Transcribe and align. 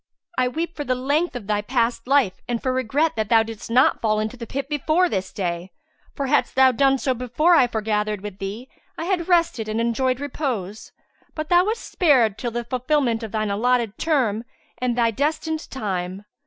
I 0.35 0.47
weep 0.47 0.75
for 0.75 0.83
the 0.83 0.95
length 0.95 1.35
of 1.35 1.45
thy 1.45 1.61
past 1.61 2.07
life 2.07 2.41
and 2.47 2.59
for 2.59 2.73
regret 2.73 3.15
that 3.15 3.29
thou 3.29 3.43
didst 3.43 3.69
not 3.69 4.01
fall 4.01 4.19
into 4.19 4.35
the 4.35 4.47
pit 4.47 4.67
before 4.67 5.07
this 5.09 5.31
day; 5.31 5.71
for 6.15 6.25
hadst 6.25 6.55
thou 6.55 6.71
done 6.71 6.97
so 6.97 7.13
before 7.13 7.53
I 7.53 7.67
foregathered 7.67 8.21
with 8.21 8.39
thee, 8.39 8.67
I 8.97 9.05
had 9.05 9.27
rested 9.27 9.69
and 9.69 9.79
enjoyed 9.79 10.19
repose: 10.19 10.91
but 11.35 11.49
thou 11.49 11.65
wast 11.67 11.83
spared 11.83 12.39
till 12.39 12.49
the 12.49 12.63
fulfilment 12.65 13.21
of 13.21 13.31
thine 13.31 13.51
allotted 13.51 13.99
term 13.99 14.43
and 14.79 14.97
thy 14.97 15.11
destined 15.11 15.69
time." 15.69 16.25